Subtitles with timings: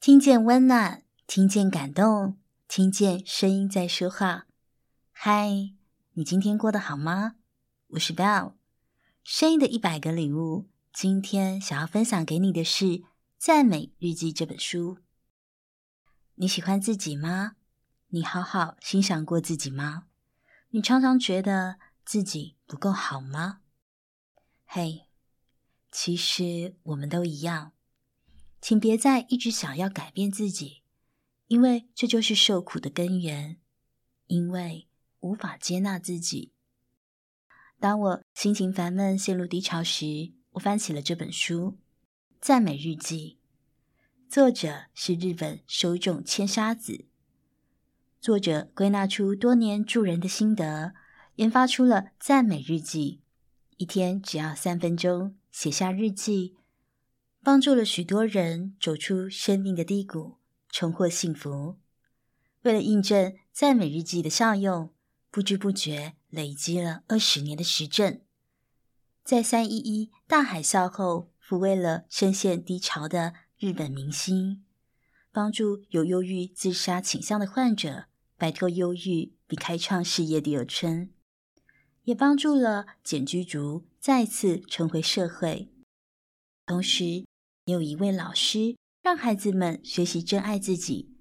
[0.00, 4.46] 听见温暖，听见感动，听见声音在说话。
[5.12, 5.74] 嗨，
[6.14, 7.34] 你今天过得好吗？
[7.88, 8.54] 我是 bell，
[9.22, 10.70] 声音的一百个礼物。
[10.90, 12.84] 今天想要分享给你的是
[13.36, 14.96] 《赞美日记》这本书。
[16.36, 17.56] 你喜欢自己吗？
[18.08, 20.04] 你好好欣赏过自己吗？
[20.70, 23.60] 你常常觉得自己不够好吗？
[24.64, 25.08] 嘿，
[25.92, 27.72] 其实我们都一样。
[28.60, 30.82] 请别再一直想要改变自己，
[31.48, 33.56] 因为这就是受苦的根源。
[34.26, 34.86] 因为
[35.18, 36.52] 无法接纳自己。
[37.80, 41.72] 当我心情烦闷、陷入低潮时，我翻起了这本书
[42.40, 43.38] 《赞美日记》，
[44.32, 47.06] 作者是日本手冢千沙子。
[48.20, 50.94] 作者归纳出多年助人的心得，
[51.34, 53.20] 研发出了赞美日记，
[53.78, 56.54] 一天只要三分钟，写下日记。
[57.42, 60.36] 帮助了许多人走出生命的低谷，
[60.68, 61.78] 重获幸福。
[62.62, 64.92] 为了印证赞美日记的效用，
[65.30, 68.20] 不知不觉累积了二十年的实证。
[69.24, 74.62] 在三一一大海啸后，抚慰了深陷低潮的日本明星，
[75.32, 78.04] 帮助有忧郁自杀倾向的患者
[78.36, 81.10] 摆脱忧郁并开创事业第二春，
[82.04, 85.72] 也帮助了简居竹再次重回社会，
[86.66, 87.29] 同时。
[87.70, 91.16] 有一位老师让孩子们学习珍爱自己，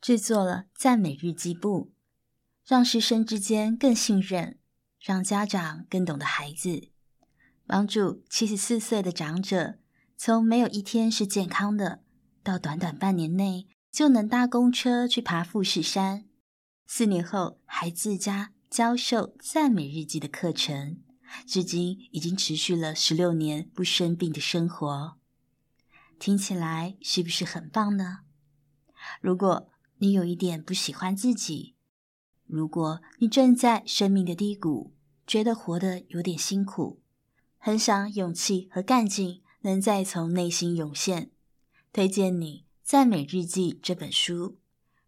[0.00, 1.92] 制作了赞美日记簿，
[2.66, 4.58] 让师生之间更信任，
[5.00, 6.88] 让家长更懂得孩子，
[7.66, 9.78] 帮助七十四岁的长者
[10.16, 12.02] 从没有一天是健康的，
[12.42, 16.24] 到短短半年内就能搭公车去爬富士山，
[16.86, 21.00] 四年后还自家教授赞美日记的课程，
[21.46, 25.19] 至今已经持续了十六年不生病的生活。
[26.20, 28.18] 听起来是不是很棒呢？
[29.22, 31.74] 如果你有一点不喜欢自己，
[32.46, 34.92] 如果你正在生命的低谷，
[35.26, 37.00] 觉得活得有点辛苦，
[37.56, 41.30] 很想勇气和干劲能再从内心涌现，
[41.90, 44.58] 推荐你《赞美日记》这本书。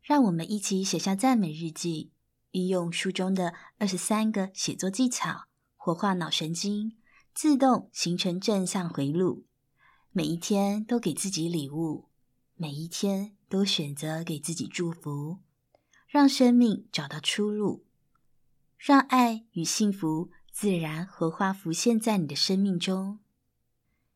[0.00, 2.10] 让我们一起写下赞美日记，
[2.52, 5.44] 运用书中的二十三个写作技巧，
[5.76, 6.96] 活化脑神经，
[7.34, 9.44] 自动形成正向回路。
[10.14, 12.10] 每一天都给自己礼物，
[12.56, 15.38] 每一天都选择给自己祝福，
[16.06, 17.86] 让生命找到出路，
[18.76, 23.20] 让爱与幸福自然荷花浮现在你的生命中。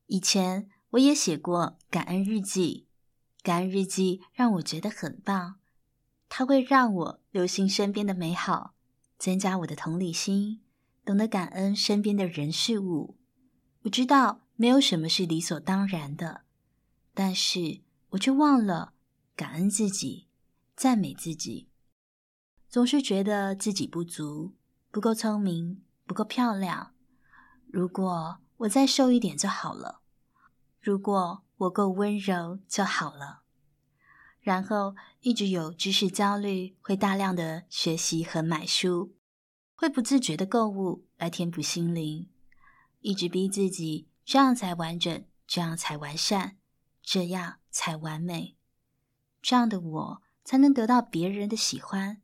[0.08, 2.86] 以前我也写过感恩日记，
[3.42, 5.60] 感恩日记让我觉得很棒，
[6.28, 8.74] 它会让我留心身边的美好，
[9.16, 10.60] 增加我的同理心，
[11.06, 13.16] 懂得感恩身边的人事物。
[13.84, 14.42] 我知道。
[14.56, 16.43] 没有什么是理所当然的，
[17.12, 18.94] 但是我却忘了
[19.34, 20.28] 感恩自己，
[20.75, 21.69] 赞美自己。
[22.69, 24.55] 总是觉得自己不足，
[24.91, 26.94] 不够聪明，不够漂亮。
[27.67, 30.00] 如果我再瘦一点就好了，
[30.81, 33.43] 如果我够温柔就好了。
[34.41, 39.15] 然后一直有知识焦虑，会大量的学习和买书，
[39.75, 42.31] 会不自觉的购物来填补心灵，
[43.00, 44.09] 一直逼自己。
[44.26, 46.56] 这样才完整，这样才完善，
[47.00, 48.56] 这样才完美。
[49.41, 52.20] 这样的我才能得到别人的喜欢，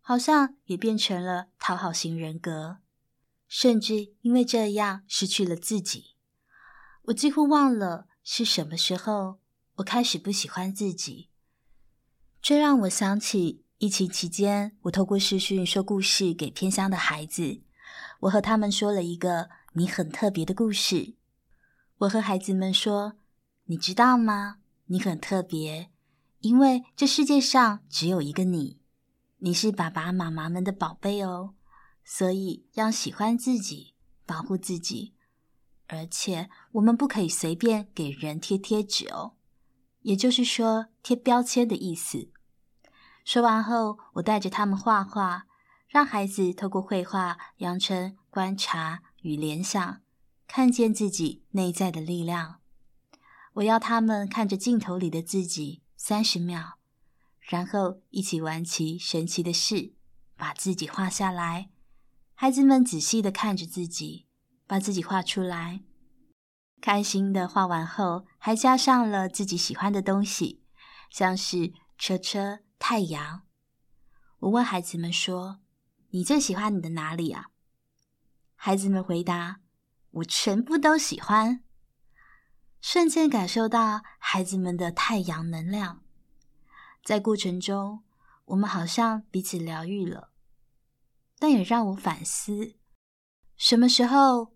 [0.00, 2.78] 好像也变成了讨好型人格，
[3.48, 6.14] 甚至因为这样失去了自己。
[7.06, 9.40] 我几乎忘了是什么时候，
[9.74, 11.30] 我开始不喜欢自己。
[12.40, 17.62] 这让我想起疫情期间，我透过视讯说故事给偏乡的孩子，
[18.20, 21.16] 我和他们说了一个你很特别的故事。
[22.04, 23.14] 我和孩子们说
[23.64, 24.58] ：“你知道吗？
[24.86, 25.90] 你很特别，
[26.40, 28.78] 因为这世界上只有一个你。
[29.38, 31.54] 你是爸爸妈妈们的宝贝哦，
[32.04, 33.94] 所以要喜欢自己，
[34.26, 35.14] 保护自己。
[35.86, 39.34] 而且我们不可以随便给人贴贴纸哦，
[40.00, 42.28] 也就是说贴标签的意思。”
[43.24, 45.46] 说完后，我带着他们画画，
[45.88, 50.02] 让孩子透过绘画养成观察与联想。
[50.46, 52.60] 看见自己内在的力量。
[53.54, 56.78] 我要他们看着镜头里的自己三十秒，
[57.40, 59.94] 然后一起玩起神奇的事，
[60.36, 61.70] 把自己画下来。
[62.34, 64.26] 孩子们仔细的看着自己，
[64.66, 65.82] 把自己画出来，
[66.80, 70.62] 开心的画完后，还加上了自己喜欢的东西，
[71.10, 73.42] 像是车车、太阳。
[74.40, 75.60] 我问孩子们说
[76.10, 77.46] ：“你最喜欢你的哪里啊？”
[78.56, 79.60] 孩子们回答。
[80.14, 81.64] 我全部都喜欢，
[82.80, 86.04] 瞬间感受到孩子们的太阳能量，
[87.04, 88.04] 在过程中，
[88.44, 90.30] 我们好像彼此疗愈了，
[91.38, 92.76] 但也让我反思：
[93.56, 94.54] 什么时候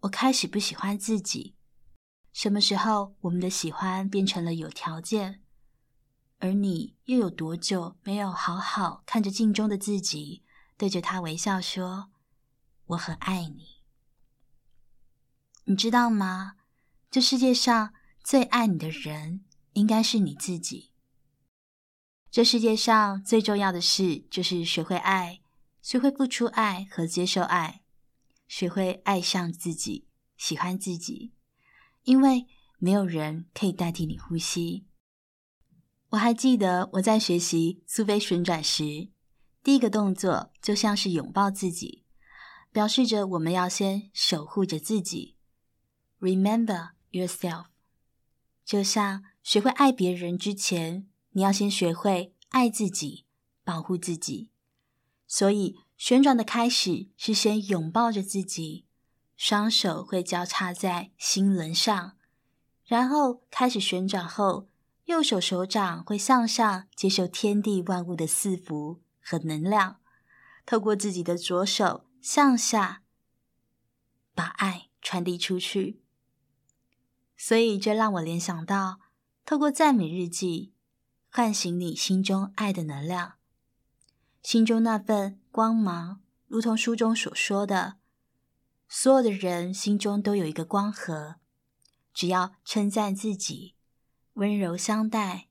[0.00, 1.56] 我开始不喜欢自己？
[2.32, 5.42] 什么时候我们的喜欢变成了有条件？
[6.38, 10.44] 而你又有多久没有好好看着镜中的自己，
[10.76, 12.10] 对着他微笑说
[12.86, 13.81] ：“我很爱你。”
[15.64, 16.54] 你知道吗？
[17.10, 17.94] 这世界上
[18.24, 19.44] 最爱你的人，
[19.74, 20.90] 应该是你自己。
[22.30, 25.40] 这世界上最重要的事，就是学会爱，
[25.80, 27.82] 学会付出爱和接受爱，
[28.48, 31.32] 学会爱上自己，喜欢自己。
[32.04, 32.48] 因为
[32.78, 34.86] 没有人可以代替你呼吸。
[36.08, 39.10] 我还记得我在学习苏菲旋转时，
[39.62, 42.04] 第一个动作就像是拥抱自己，
[42.72, 45.31] 表示着我们要先守护着自己。
[46.22, 47.64] Remember yourself，
[48.64, 53.26] 就像学会爱别人之前，你要先学会爱自己，
[53.64, 54.48] 保护自己。
[55.26, 58.86] 所以旋转的开始是先拥抱着自己。
[59.36, 62.16] 双手会交叉在心轮上，
[62.84, 64.68] 然后开始旋转后，
[65.06, 70.00] 右手手掌会向上接受天地万物的赐福和能量，
[70.64, 73.02] 透过自己的左手向下，
[74.36, 76.01] 把爱传递出去。
[77.44, 79.00] 所以这让我联想到，
[79.44, 80.72] 透过赞美日记，
[81.28, 83.32] 唤醒你心中爱的能量，
[84.44, 87.96] 心中那份光芒，如同书中所说的。
[88.88, 91.40] 所有的人心中都有一个光盒，
[92.14, 93.74] 只要称赞自己，
[94.34, 95.48] 温柔相待，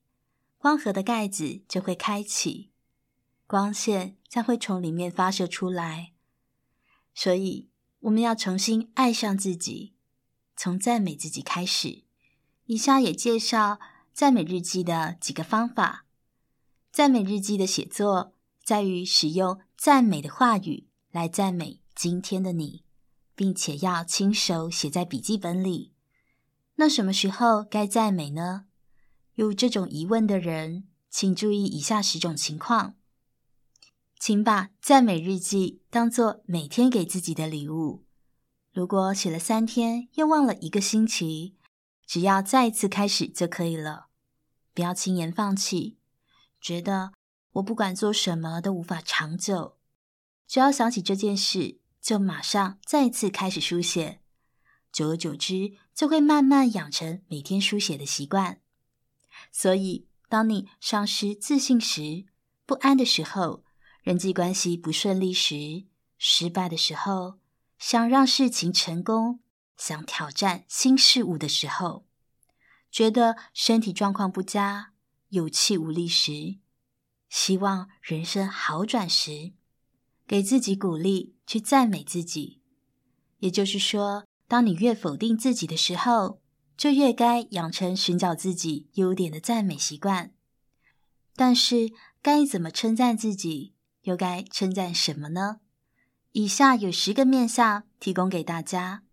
[0.58, 2.72] 光盒的盖子就会开启，
[3.46, 6.14] 光线将会从里面发射出来。
[7.14, 9.94] 所以，我们要重新爱上自己，
[10.64, 12.04] 从赞美自己开始。
[12.66, 13.80] 以下也介绍
[14.14, 16.06] 赞美日记的几个方法。
[16.92, 22.84] 赞美日记的写作在于使用赞美的话语来赞美今天的你。
[23.34, 25.94] 并且要亲手写在笔记本里。
[26.76, 28.66] 那什么时候该赞美呢？
[29.34, 32.94] 有这种疑问的人，请注意以下十种情况。
[34.20, 38.04] 请把赞美日记当做每天给自己的礼物。
[38.72, 41.58] 如果写了三天又忘了一个星期，
[42.06, 44.08] 只要再一次开始就可以了。
[44.74, 45.98] 不要轻言放弃，
[46.62, 47.12] 觉得
[47.54, 49.78] 我不管做什么都无法长久。
[50.48, 54.22] 只要想起这件事，就马上再次开始书写，
[54.90, 58.62] 久而久之，就会慢慢养成每天书写的习惯。
[59.52, 62.26] 所以，当你丧失自信时、
[62.66, 63.66] 不安的时候、
[64.02, 65.88] 人际关系不顺利时、
[66.18, 67.41] 失败的时候、
[67.82, 69.40] 想让事情成功、
[69.76, 72.06] 想挑战新事物的时候、
[72.92, 74.94] 觉得身体状况不佳、
[75.30, 76.60] 有气无力时、
[77.28, 79.54] 希望人生好转时，
[80.28, 82.62] 给自己鼓励，去赞美自己。
[83.40, 86.40] 也就是说，当你越否定自己的时候，
[86.78, 90.36] 就越该养成寻找自己优点的赞美习惯。
[91.36, 91.90] 但是，
[92.22, 93.74] 该怎么称赞自己？
[94.04, 95.62] 又该称赞什么呢？
[96.34, 99.04] 以下有十个面向提供给大家。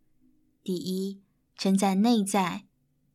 [0.63, 1.21] 第一，
[1.57, 2.67] 称赞内在，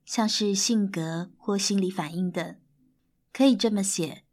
[0.04, 2.60] 像是性格或心理反应等，
[3.32, 4.26] 可以这么写：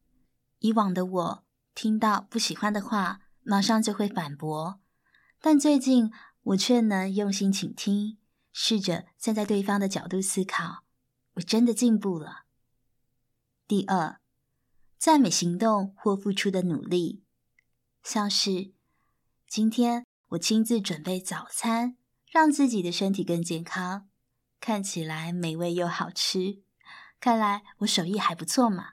[0.58, 4.80] 以往的我听到不喜欢的话，马上就会反驳，
[5.40, 6.10] 但最近
[6.42, 8.18] 我却能用心倾听，
[8.52, 10.82] 试着站在对方的角度思考，
[11.34, 12.44] 我真的进步了。
[13.68, 14.20] 第二，
[14.98, 17.22] 赞美行动或付出的努力，
[18.02, 18.72] 像是
[19.50, 21.96] 今天我亲自准备早餐，
[22.30, 24.08] 让自己的身体更健康，
[24.60, 26.62] 看起来美味又好吃，
[27.18, 28.90] 看来我手艺还不错嘛。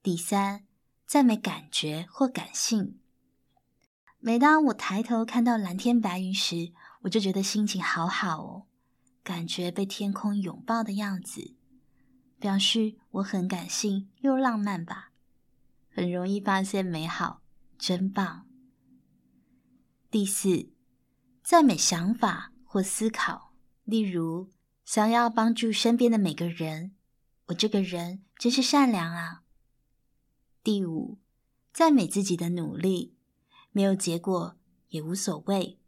[0.00, 0.64] 第三，
[1.08, 3.00] 赞美感觉或感性。
[4.20, 8.66] 每当我抬头看到蓝天白云时，我就觉得心情好好哦，
[9.24, 11.56] 感觉被天空拥抱的样子，
[12.38, 15.10] 表示我很感性又浪漫吧，
[15.92, 17.42] 很容易发现美好，
[17.76, 18.45] 真棒。
[20.16, 20.70] 第四，
[21.42, 23.52] 赞美想法或思考，
[23.84, 24.50] 例如
[24.82, 26.96] 想要帮助身边的每个人，
[27.48, 29.42] 我这个人真是善良啊。
[30.64, 31.18] 第五，
[31.70, 33.18] 赞美自己的努力。
[33.72, 34.56] 没有结果
[34.88, 35.78] 也无所谓，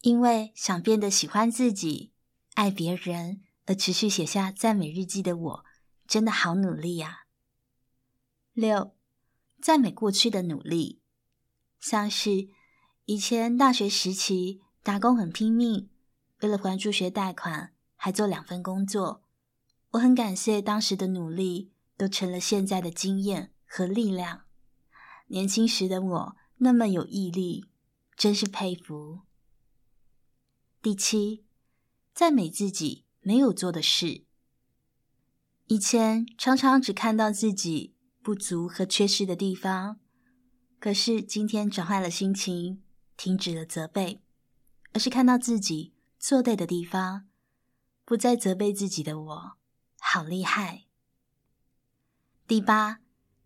[0.00, 2.12] 因为想变得喜欢自己、
[2.54, 5.64] 爱别人而持续写下赞美日记的我，
[6.08, 7.26] 真的好努力呀。
[8.52, 8.96] 六，
[9.60, 11.00] 赞美过去的努力，
[11.78, 12.48] 像是
[13.06, 15.88] 以前大学时期打工很拼命，
[16.40, 19.24] 为了还助学贷款还做两份工作，
[19.90, 24.42] 我很感谢当时的努力，都成了现在的经验和力量。
[25.26, 27.66] 年轻时的我那么有毅力，
[28.16, 29.22] 真是佩服。
[30.80, 31.44] 第七，
[32.14, 34.24] 赞美自己没有做的事。
[35.66, 39.98] 以前常常只看到自己不足和缺失的地方，
[40.78, 42.82] 可是今天转换了心情，
[43.22, 44.20] 停止了责备，
[44.94, 47.28] 而是看到自己做对的地方，
[48.04, 49.52] 不再责备自己的我，
[50.00, 50.86] 好厉害。
[52.48, 52.98] 第八，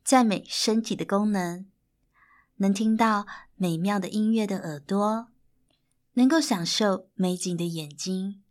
[0.02, 1.66] 赞美身体的功能，
[2.54, 5.28] 能听到美妙的音乐的耳朵，
[6.14, 8.42] 能够享受美景的眼睛，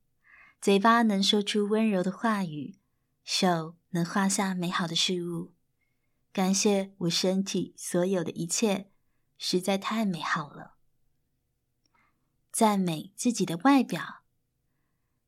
[0.62, 2.77] 嘴巴能说出温柔的话语。
[3.24, 5.55] 手能画下美好的事物，
[6.32, 8.91] 感谢我身体所有的一切，
[9.39, 10.75] 实在太美好了。
[12.56, 14.24] 赞美自己的外表，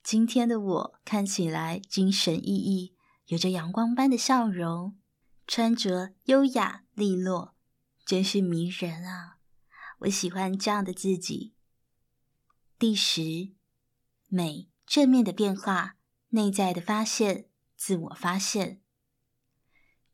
[0.02, 2.94] 今天的我看起来精神奕奕，
[3.26, 4.98] 有着阳光般的笑容，
[5.46, 7.54] 穿着优雅利落，
[8.06, 9.40] 真是迷人啊！
[10.00, 11.54] 我喜欢这样的自己。
[12.80, 13.52] 第十，
[14.30, 15.98] 美正面的变化，
[16.30, 17.50] 内在的发现。
[17.76, 18.82] 自我发现，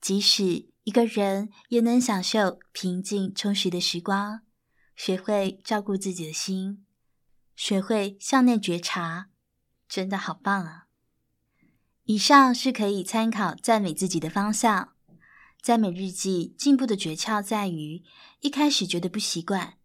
[0.01, 4.41] 即使一个人也能享受平静充实的时光，
[4.95, 6.83] 学会照顾自己的心，
[7.55, 9.29] 学会向内觉察，
[9.87, 10.87] 真的好棒啊！
[12.05, 14.93] 以上是可以参考赞美自己的方向。
[15.61, 18.03] 赞美日记进步的诀窍在于，
[18.41, 19.77] 一开始觉得不习惯，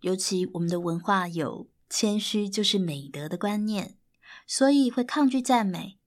[0.00, 3.98] 尤其我们的文化有谦虚就是美德的观念，
[4.46, 5.98] 所以会抗拒赞美。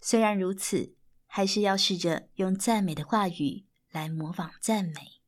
[0.00, 0.96] 虽然如此，
[1.26, 5.20] 还是要试着用赞美的话语来模仿赞美。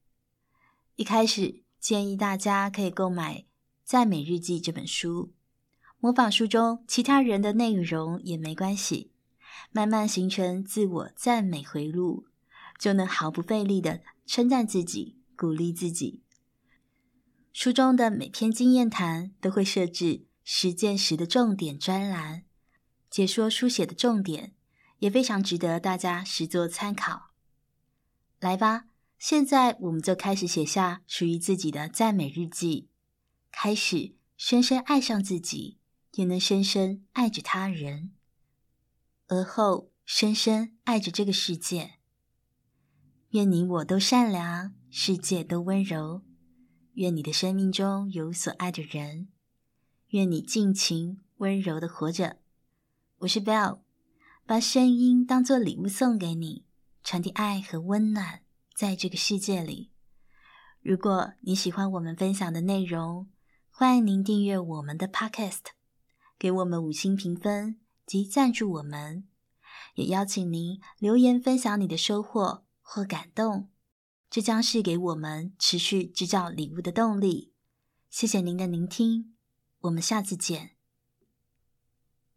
[0.97, 3.37] 一开始建议大家可以购买
[3.89, 5.33] 《赞美日记》这本书，
[5.99, 9.13] 模仿书中其他人的内容也没关系，
[9.73, 12.27] 慢慢形成自我赞美回路，
[12.79, 16.23] 就能毫不费力地称赞自己、鼓励自己。
[17.51, 22.43] 书中的每篇经验谈都会设置实践时的重点专栏，
[23.09, 24.53] 解说书写的重点。
[24.99, 27.31] 也非常值得大家实作参考。
[28.41, 28.85] 来吧，
[29.17, 32.88] 现在我们就开始写下属于自己的赞美日记，
[33.61, 35.79] 开始深深爱上自己，
[36.13, 38.13] 也能深深爱着他人，
[39.27, 41.95] 而后深深爱着这个世界。
[43.31, 46.23] 愿你我都善良，世界都温柔。
[46.93, 49.27] 愿你的生命中有所爱的人。
[50.11, 52.39] 愿你尽情温柔的活着。
[53.19, 53.81] 我是 Bell，。
[54.47, 56.65] 把声音当作礼物送给你，
[57.03, 59.91] 传递爱和温暖在这个世界里。
[60.81, 63.29] 如果你喜欢我们分享的内容，
[63.81, 65.67] 欢迎您订阅我们的 Podcast，
[66.37, 69.29] 给我们五星评分及赞助我们。
[69.95, 73.69] 也邀请您留言分享你的收获或感动，
[74.29, 77.53] 这将是给我们持续制造礼物的动力。
[78.11, 79.37] 谢谢您的聆听，
[79.83, 80.78] 我们下次见。